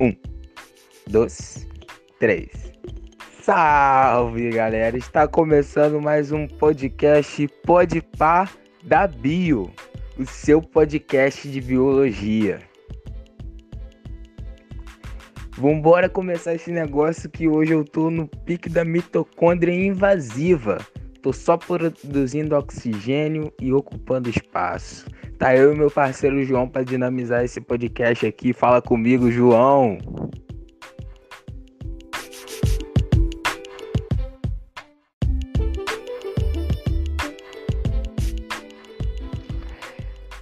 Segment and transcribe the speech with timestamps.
[0.00, 0.16] Um,
[1.06, 1.68] dois,
[2.18, 2.72] três.
[3.42, 4.96] Salve galera!
[4.96, 8.50] Está começando mais um podcast Podpar
[8.82, 9.70] da Bio,
[10.18, 12.60] o seu podcast de biologia.
[15.58, 20.78] Vambora começar esse negócio que hoje eu tô no pique da mitocôndria invasiva.
[21.20, 25.04] Tô só produzindo oxigênio e ocupando espaço.
[25.40, 28.52] Tá eu e meu parceiro João para dinamizar esse podcast aqui.
[28.52, 29.96] Fala comigo, João.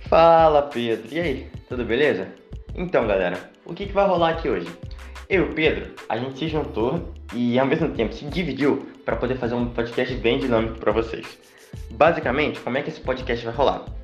[0.09, 2.27] Fala Pedro, e aí, tudo beleza?
[2.75, 4.67] Então galera, o que, que vai rolar aqui hoje?
[5.29, 9.15] Eu e o Pedro, a gente se juntou e ao mesmo tempo se dividiu para
[9.15, 11.39] poder fazer um podcast bem dinâmico para vocês.
[11.93, 13.98] Basicamente, como é que esse podcast vai rolar?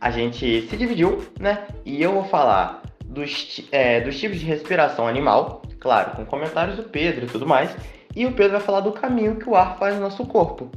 [0.00, 1.66] A gente se dividiu, né?
[1.84, 6.84] E eu vou falar dos, é, dos tipos de respiração animal, claro, com comentários do
[6.84, 7.76] Pedro e tudo mais.
[8.16, 10.70] E o Pedro vai falar do caminho que o ar faz no nosso corpo,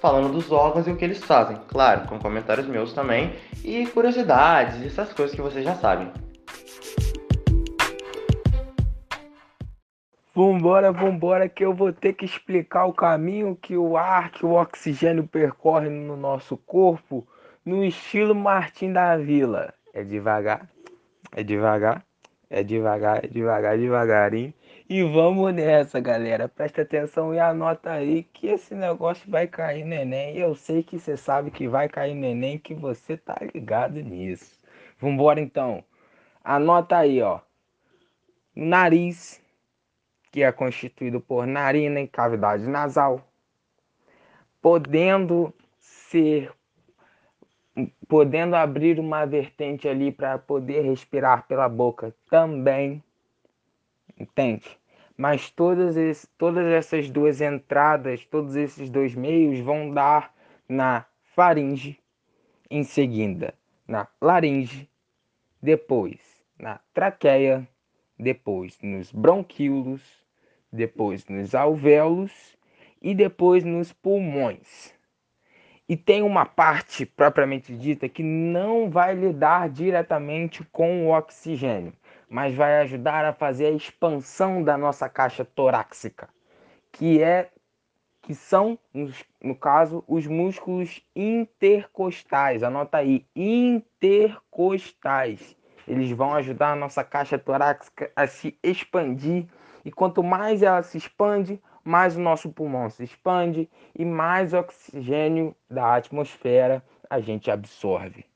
[0.00, 3.32] falando dos órgãos e o que eles fazem, claro, com comentários meus também
[3.64, 6.12] e curiosidades, essas coisas que vocês já sabem.
[10.34, 14.52] Vambora, vambora, que eu vou ter que explicar o caminho que o ar, que o
[14.52, 17.26] oxigênio percorre no nosso corpo
[17.64, 19.74] no estilo Martim da Vila.
[19.92, 20.68] É devagar,
[21.32, 22.04] é devagar,
[22.50, 24.54] é devagar, é devagar, devagarinho.
[24.88, 26.48] E vamos nessa, galera.
[26.48, 30.36] Presta atenção e anota aí que esse negócio vai cair neném.
[30.36, 34.58] Eu sei que você sabe que vai cair neném, que você tá ligado nisso.
[34.98, 35.84] Vambora então.
[36.42, 37.40] Anota aí, ó.
[38.54, 39.40] Nariz
[40.30, 43.26] que é constituído por narina e cavidade nasal,
[44.60, 46.52] podendo ser
[48.08, 53.02] podendo abrir uma vertente ali para poder respirar pela boca também,
[54.18, 54.78] entende?
[55.16, 60.32] Mas todas, esse, todas essas duas entradas, todos esses dois meios vão dar
[60.68, 61.98] na faringe,
[62.70, 63.54] em seguida
[63.88, 64.88] na laringe,
[65.62, 66.20] depois
[66.58, 67.66] na traqueia,
[68.18, 70.02] depois nos bronquíolos,
[70.70, 72.56] depois nos alvéolos
[73.00, 74.94] e depois nos pulmões.
[75.88, 81.94] E tem uma parte propriamente dita que não vai lidar diretamente com o oxigênio,
[82.28, 86.28] mas vai ajudar a fazer a expansão da nossa caixa torácica,
[86.92, 87.48] que é
[88.20, 88.78] que são,
[89.42, 92.62] no caso, os músculos intercostais.
[92.62, 95.56] Anota aí, intercostais.
[95.86, 99.46] Eles vão ajudar a nossa caixa torácica a se expandir
[99.82, 105.56] e quanto mais ela se expande, mais o nosso pulmão se expande e mais oxigênio
[105.70, 108.26] da atmosfera a gente absorve.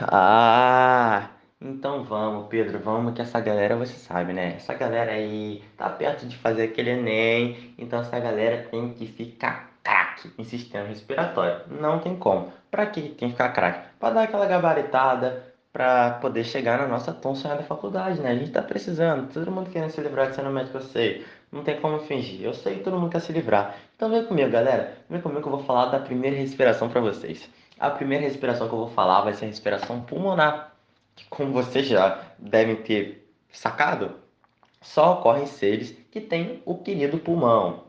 [0.00, 1.28] Ah,
[1.60, 4.54] então vamos, Pedro, vamos que essa galera você sabe, né?
[4.56, 9.70] Essa galera aí tá perto de fazer aquele Enem, então essa galera tem que ficar
[9.84, 11.60] craque em sistema respiratório.
[11.68, 12.52] Não tem como.
[12.68, 13.88] Pra que tem que ficar craque?
[14.00, 18.30] Pra dar aquela gabaritada, para poder chegar na nossa tão sonhada faculdade, né?
[18.30, 21.26] A gente tá precisando, todo mundo querendo se livrar de ser médico, eu sei.
[21.54, 22.44] Não tem como fingir.
[22.44, 23.76] Eu sei que todo mundo quer se livrar.
[23.94, 24.98] Então vem comigo, galera.
[25.08, 27.48] Vem comigo que eu vou falar da primeira respiração para vocês.
[27.78, 30.74] A primeira respiração que eu vou falar vai ser a respiração pulmonar,
[31.14, 34.16] que como vocês já devem ter sacado,
[34.80, 37.84] só ocorre em seres que têm o querido pulmão.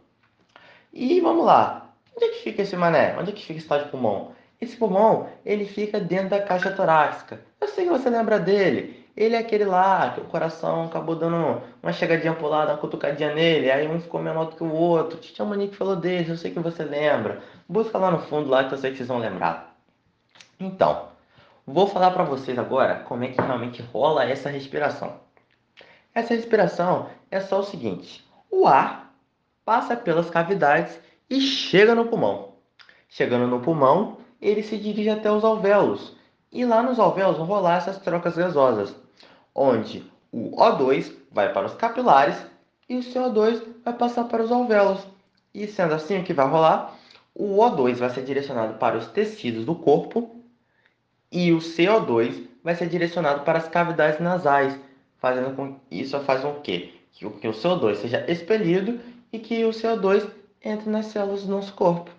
[0.93, 1.89] E vamos lá.
[2.15, 3.17] Onde é que fica esse mané?
[3.17, 4.31] Onde é que fica esse tal de pulmão?
[4.61, 7.41] Esse pulmão, ele fica dentro da caixa torácica.
[7.59, 9.04] Eu sei que você lembra dele.
[9.15, 13.33] Ele é aquele lá que o coração acabou dando uma chegadinha pro lado, uma cutucadinha
[13.33, 15.17] nele, aí um ficou menor do que o outro.
[15.17, 17.41] Titi Manique falou dele, eu sei que você lembra.
[17.67, 19.77] Busca lá no fundo lá que eu sei que vocês vão lembrar.
[20.59, 21.07] Então,
[21.65, 25.13] vou falar para vocês agora como é que realmente rola essa respiração.
[26.13, 29.13] Essa respiração é só o seguinte: o ar
[29.63, 30.99] passa pelas cavidades
[31.29, 32.53] e chega no pulmão.
[33.07, 36.15] Chegando no pulmão, ele se dirige até os alvéolos.
[36.51, 38.95] E lá nos alvéolos vão rolar essas trocas gasosas,
[39.55, 42.35] onde o O2 vai para os capilares
[42.89, 45.07] e o CO2 vai passar para os alvéolos.
[45.53, 46.93] E sendo assim, o que vai rolar?
[47.33, 50.35] O O2 vai ser direcionado para os tecidos do corpo
[51.31, 54.77] e o CO2 vai ser direcionado para as cavidades nasais,
[55.17, 58.99] fazendo com isso faz com que, que o CO2 seja expelido
[59.31, 60.29] e que o CO2
[60.63, 62.11] entre nas células do nosso corpo.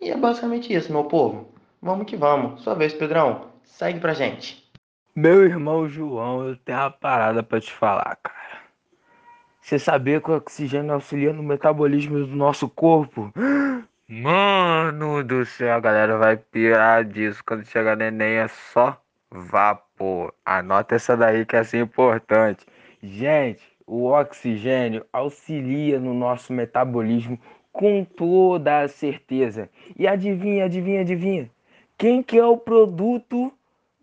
[0.00, 1.48] E é basicamente isso, meu povo.
[1.82, 2.62] Vamos que vamos.
[2.62, 3.48] Sua vez, Pedrão.
[3.64, 4.63] Segue pra gente.
[5.16, 8.64] Meu irmão João, eu tenho uma parada para te falar, cara.
[9.60, 13.32] Você sabia que o oxigênio auxilia no metabolismo do nosso corpo?
[14.08, 17.44] Mano do céu, a galera vai pirar disso.
[17.46, 19.00] Quando chegar neném é só
[19.30, 20.34] vapor.
[20.44, 22.66] Anota essa daí que é assim importante.
[23.00, 27.38] Gente, o oxigênio auxilia no nosso metabolismo
[27.72, 29.70] com toda a certeza.
[29.96, 31.48] E adivinha, adivinha, adivinha?
[31.96, 33.52] Quem que é o produto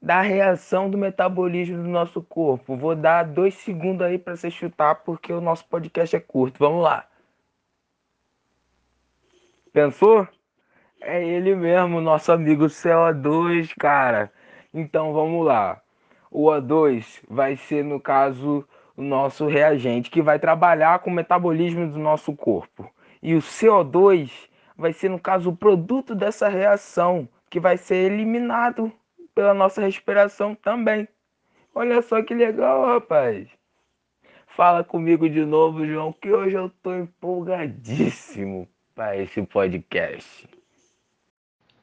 [0.01, 2.75] da reação do metabolismo do nosso corpo?
[2.75, 6.57] Vou dar dois segundos aí para você chutar, porque o nosso podcast é curto.
[6.57, 7.05] Vamos lá.
[9.71, 10.27] Pensou?
[11.01, 14.31] É ele mesmo, nosso amigo CO2, cara.
[14.73, 15.81] Então vamos lá.
[16.29, 21.87] O O2 vai ser, no caso, o nosso reagente que vai trabalhar com o metabolismo
[21.91, 22.89] do nosso corpo.
[23.21, 24.31] E o CO2
[24.77, 28.91] vai ser, no caso, o produto dessa reação, que vai ser eliminado
[29.33, 31.07] pela nossa respiração também.
[31.73, 33.47] Olha só que legal, rapaz.
[34.47, 40.47] Fala comigo de novo, João, que hoje eu tô empolgadíssimo para esse podcast.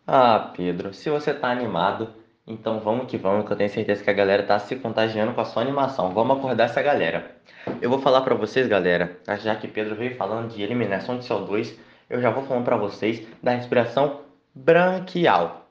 [0.06, 2.14] Ah, Pedro, se você tá animado,
[2.46, 5.40] então vamos que vamos, que eu tenho certeza que a galera tá se contagiando com
[5.40, 6.12] a sua animação.
[6.12, 7.36] Vamos acordar essa galera.
[7.80, 11.74] Eu vou falar para vocês, galera, já que Pedro veio falando de eliminação de CO2,
[12.08, 14.22] eu já vou falando para vocês da respiração
[14.54, 15.67] branquial.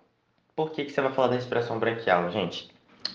[0.58, 2.68] Por que, que você vai falar da respiração branquial, gente?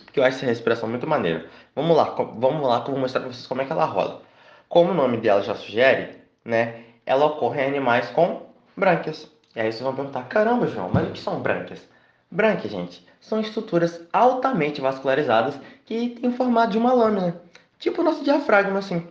[0.04, 1.50] Porque eu acho essa respiração muito maneira.
[1.74, 4.22] Vamos lá, vamos lá que eu vou mostrar para vocês como é que ela rola.
[4.68, 8.46] Como o nome dela já sugere, né, ela ocorre em animais com
[8.76, 9.28] brânquias.
[9.56, 11.82] E aí vocês vão perguntar, caramba, João, mas o que são brânquias?
[12.30, 17.42] Brânquias, gente, são estruturas altamente vascularizadas que têm o formato de uma lâmina,
[17.80, 19.04] tipo o nosso diafragma, assim.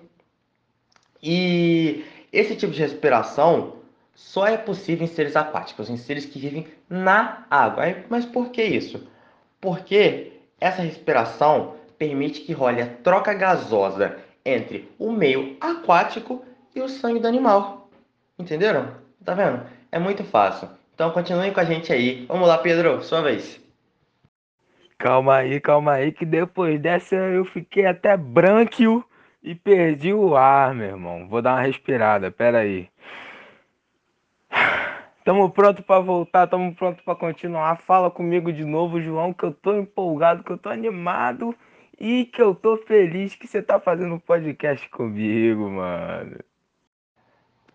[1.22, 3.81] E esse tipo de respiração
[4.14, 7.84] só é possível em seres aquáticos, em seres que vivem na água.
[8.10, 9.08] Mas por que isso?
[9.60, 16.44] Porque essa respiração permite que role a troca gasosa entre o meio aquático
[16.76, 17.90] e o sangue do animal.
[18.38, 18.90] Entenderam?
[19.24, 19.62] Tá vendo?
[19.92, 20.70] É muito fácil.
[20.96, 22.26] Então continuem com a gente aí.
[22.28, 23.60] Vamos lá, Pedro, sua vez.
[24.98, 29.04] Calma aí, calma aí, que depois dessa eu fiquei até branco
[29.44, 31.28] e perdi o ar, meu irmão.
[31.28, 32.88] Vou dar uma respirada, pera aí.
[35.24, 37.78] Tamo pronto para voltar, tamo pronto para continuar.
[37.86, 41.56] Fala comigo de novo, João, que eu tô empolgado, que eu tô animado
[42.00, 46.38] e que eu tô feliz que você tá fazendo um podcast comigo, mano.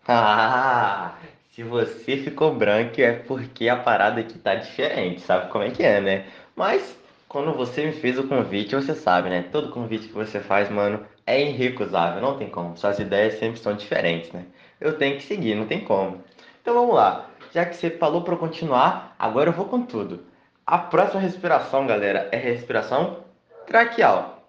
[0.08, 1.16] Ah,
[1.50, 5.82] se você ficou branco é porque a parada aqui tá diferente, sabe como é que
[5.82, 6.26] é, né?
[6.54, 6.96] Mas
[7.28, 9.42] quando você me fez o convite, você sabe, né?
[9.50, 12.76] Todo convite que você faz, mano, é irrecusável, não tem como.
[12.76, 14.44] Suas ideias sempre são diferentes, né?
[14.80, 16.22] Eu tenho que seguir, não tem como.
[16.62, 17.28] Então vamos lá.
[17.56, 20.26] Já que você falou para continuar, agora eu vou com tudo.
[20.66, 23.24] A próxima respiração, galera, é respiração
[23.66, 24.46] traqueal.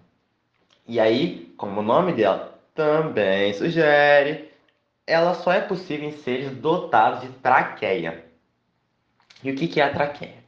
[0.86, 4.52] E aí, como o nome dela também sugere,
[5.08, 8.26] ela só é possível em seres dotados de traqueia.
[9.42, 10.44] E o que é a traqueia?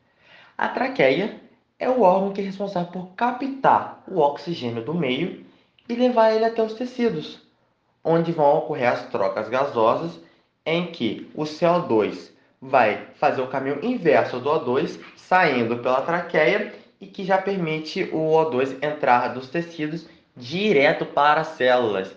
[0.57, 1.39] A traqueia
[1.79, 5.45] é o órgão que é responsável por captar o oxigênio do meio
[5.87, 7.41] e levar ele até os tecidos,
[8.03, 10.19] onde vão ocorrer as trocas gasosas
[10.65, 17.07] em que o CO2 vai fazer o caminho inverso do O2, saindo pela traqueia e
[17.07, 22.15] que já permite o O2 entrar dos tecidos direto para as células.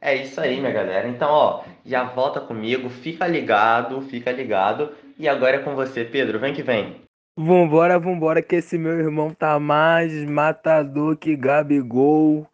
[0.00, 1.08] É isso aí, minha galera.
[1.08, 4.92] Então, ó, já volta comigo, fica ligado, fica ligado.
[5.18, 6.38] E agora é com você, Pedro.
[6.38, 7.02] Vem que vem.
[7.36, 12.46] Vambora, vambora, que esse meu irmão tá mais matador que Gabigol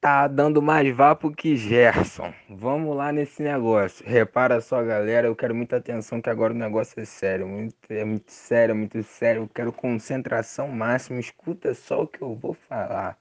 [0.00, 2.32] tá dando mais vapo que Gerson.
[2.48, 4.04] Vamos lá nesse negócio.
[4.06, 8.04] Repara só, galera, eu quero muita atenção que agora o negócio é sério, muito, é
[8.04, 9.42] muito sério, muito sério.
[9.42, 11.20] Eu quero concentração máxima.
[11.20, 13.18] Escuta só o que eu vou falar.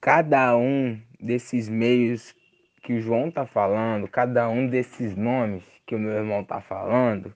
[0.00, 2.34] Cada um desses meios
[2.82, 7.34] que o João tá falando, cada um desses nomes que o meu irmão tá falando,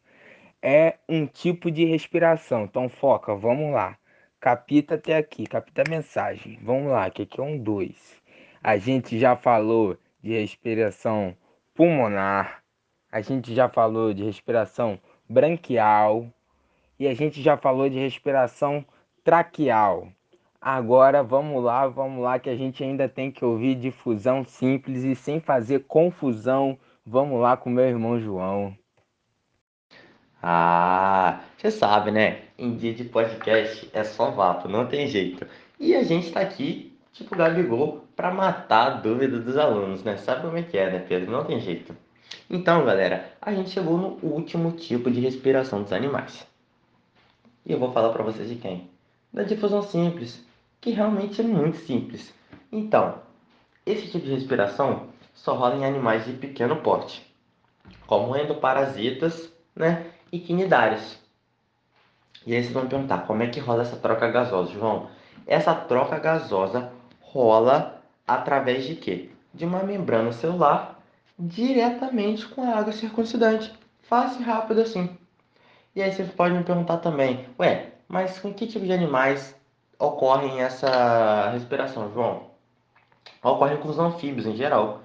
[0.62, 2.64] é um tipo de respiração.
[2.64, 3.99] Então foca, vamos lá.
[4.40, 6.59] Capita até aqui, capita a mensagem.
[6.62, 8.19] Vamos lá, que aqui é um dois.
[8.62, 11.34] A gente já falou de respiração
[11.74, 12.62] pulmonar,
[13.10, 16.26] a gente já falou de respiração branquial
[16.98, 18.84] e a gente já falou de respiração
[19.24, 20.08] traqueal.
[20.60, 25.14] Agora vamos lá, vamos lá que a gente ainda tem que ouvir difusão simples e
[25.14, 26.78] sem fazer confusão.
[27.04, 28.76] Vamos lá com meu irmão João.
[30.42, 32.42] Ah, você sabe, né?
[32.58, 35.46] Em dia de podcast é só vapo, não tem jeito.
[35.78, 40.18] E a gente tá aqui tipo Gabigol, para matar a dúvida dos alunos, né?
[40.18, 41.30] Sabe como é que é, né, Pedro?
[41.30, 41.96] Não tem jeito.
[42.50, 46.46] Então, galera, a gente chegou no último tipo de respiração dos animais.
[47.64, 48.90] E eu vou falar para vocês de quem?
[49.32, 50.44] Da difusão simples,
[50.82, 52.34] que realmente é muito simples.
[52.70, 53.22] Então,
[53.86, 57.26] esse tipo de respiração só rola em animais de pequeno porte,
[58.06, 61.18] como endoparasitas, né, e quinidários.
[62.46, 65.08] E aí vocês vão perguntar, como é que rola essa troca gasosa, João?
[65.46, 67.98] Essa troca gasosa rola
[68.34, 69.30] através de quê?
[69.52, 71.00] De uma membrana celular
[71.38, 73.72] diretamente com a água circuncidante.
[74.02, 75.16] Fácil e rápido assim.
[75.94, 79.54] E aí você pode me perguntar também, ué, mas com que tipo de animais
[79.99, 82.50] ocorrem essa respiração, João?
[83.42, 85.02] Ocorre com os anfíbios em geral.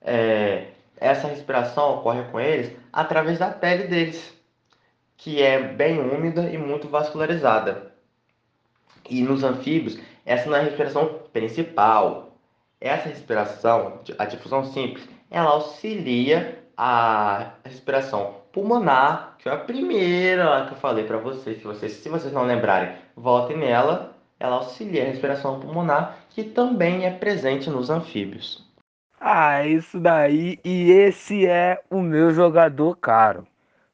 [0.00, 4.34] É, essa respiração ocorre com eles através da pele deles,
[5.16, 7.92] que é bem úmida e muito vascularizada.
[9.08, 12.25] E nos anfíbios, essa não é a respiração principal.
[12.80, 20.74] Essa respiração, a difusão simples, ela auxilia a respiração pulmonar, que é a primeira que
[20.74, 21.62] eu falei para vocês.
[21.62, 24.14] Vocês, se vocês não lembrarem, voltem nela.
[24.38, 28.66] Ela auxilia a respiração pulmonar, que também é presente nos anfíbios.
[29.18, 30.58] Ah, isso daí.
[30.62, 33.46] E esse é o meu jogador caro.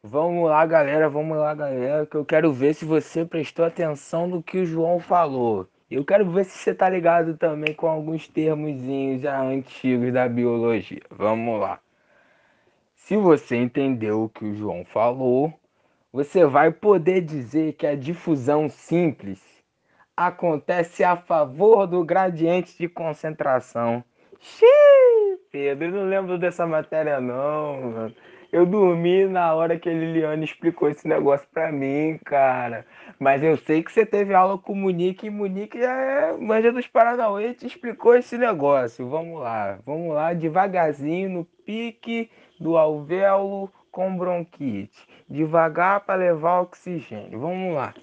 [0.03, 4.43] Vamos lá, galera, vamos lá, galera, que eu quero ver se você prestou atenção no
[4.43, 5.69] que o João falou.
[5.95, 11.03] Eu quero ver se você tá ligado também com alguns termozinhos já antigos da biologia.
[11.11, 11.81] Vamos lá.
[12.95, 15.53] Se você entendeu o que o João falou,
[16.11, 19.41] você vai poder dizer que a difusão simples
[20.17, 24.03] acontece a favor do gradiente de concentração.
[24.41, 28.15] Xiii, Pedro, eu não lembro dessa matéria não, mano.
[28.53, 32.85] Eu dormi na hora que a Liliane explicou esse negócio pra mim, cara.
[33.19, 36.71] Mas eu sei que você teve aula com o Munique e Munique já é manja
[36.71, 39.09] dos Paranauê te explicou esse negócio.
[39.09, 42.31] Vamos lá, vamos lá, devagarzinho, no pique
[42.61, 45.09] do alvéolo com bronquite.
[45.27, 47.41] Devagar para levar oxigênio.
[47.41, 47.95] Vamos lá.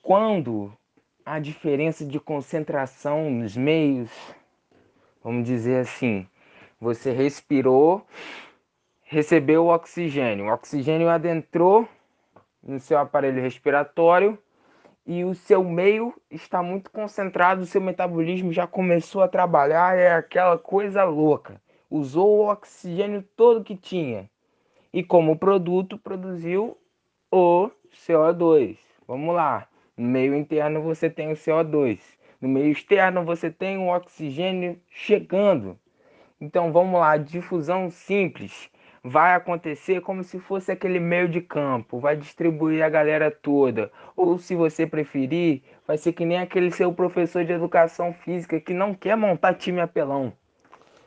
[0.00, 0.72] Quando
[1.24, 4.12] a diferença de concentração nos meios,
[5.24, 6.24] vamos dizer assim,
[6.80, 8.06] você respirou,
[9.02, 11.88] recebeu o oxigênio, o oxigênio adentrou
[12.62, 14.38] no seu aparelho respiratório
[15.06, 20.12] e o seu meio está muito concentrado, o seu metabolismo já começou a trabalhar, é
[20.12, 21.60] aquela coisa louca.
[21.88, 24.28] Usou o oxigênio todo que tinha
[24.92, 26.76] e como produto produziu
[27.30, 28.76] o CO2.
[29.06, 29.68] Vamos lá.
[29.96, 32.00] No meio interno você tem o CO2.
[32.40, 35.78] No meio externo você tem o oxigênio chegando.
[36.40, 38.70] Então vamos lá, difusão simples
[39.08, 43.90] vai acontecer como se fosse aquele meio de campo, vai distribuir a galera toda.
[44.16, 48.74] Ou se você preferir, vai ser que nem aquele seu professor de educação física que
[48.74, 50.32] não quer montar time apelão.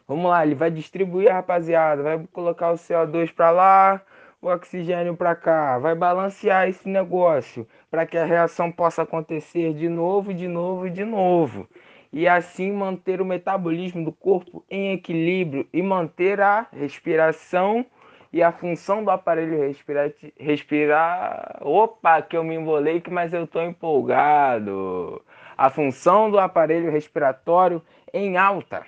[0.08, 4.02] Vamos lá, ele vai distribuir a rapaziada, vai colocar o CO2 para lá,
[4.42, 9.90] o oxigênio para cá, vai balancear esse negócio para que a reação possa acontecer de
[9.90, 11.68] novo, de novo de novo.
[12.12, 17.86] E assim manter o metabolismo do corpo em equilíbrio e manter a respiração
[18.32, 20.12] e a função do aparelho respirar.
[20.38, 21.60] respirar.
[21.62, 25.24] Opa, que eu me embolei, mas eu estou empolgado.
[25.58, 27.82] A função do aparelho respiratório
[28.13, 28.86] em alta.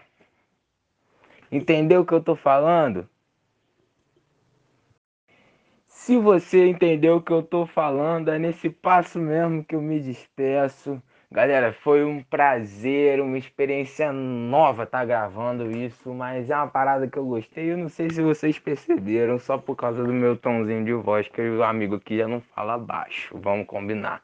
[1.51, 3.07] Entendeu o que eu estou falando?
[5.85, 9.99] Se você entendeu o que eu tô falando, é nesse passo mesmo que eu me
[9.99, 11.01] despeço.
[11.33, 17.07] Galera, foi um prazer, uma experiência nova estar tá gravando isso, mas é uma parada
[17.07, 17.71] que eu gostei.
[17.71, 21.41] Eu não sei se vocês perceberam, só por causa do meu tomzinho de voz, que
[21.41, 23.33] o amigo aqui já não fala baixo.
[23.39, 24.21] Vamos combinar.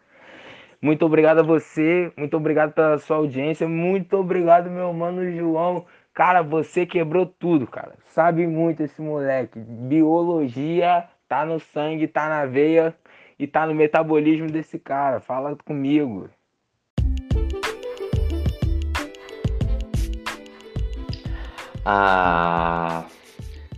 [0.81, 5.85] Muito obrigado a você, muito obrigado pela sua audiência, muito obrigado, meu mano João.
[6.13, 7.95] Cara, você quebrou tudo, cara.
[8.07, 9.57] Sabe muito esse moleque.
[9.57, 12.93] Biologia tá no sangue, tá na veia
[13.39, 15.21] e tá no metabolismo desse cara.
[15.21, 16.29] Fala comigo.
[21.89, 23.05] Ah,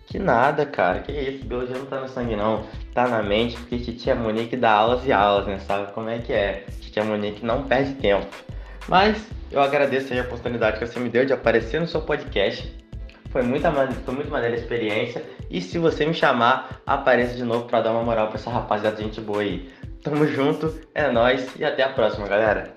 [0.07, 1.01] que nada, cara.
[1.01, 2.65] Que isso, biologia não tá no sangue não.
[2.91, 5.59] Tá na mente, porque Titia Monique dá aulas e aulas, né?
[5.59, 6.65] Sabe como é que é?
[6.81, 8.25] Titia Monique não perde tempo.
[8.87, 12.75] Mas eu agradeço aí a oportunidade que você me deu de aparecer no seu podcast.
[13.29, 15.23] Foi, muita, foi muito maneira a experiência.
[15.47, 18.95] E se você me chamar, apareça de novo para dar uma moral para essa rapaziada
[18.95, 19.71] de gente boa aí.
[20.01, 22.73] Tamo junto, é nóis e até a próxima, galera.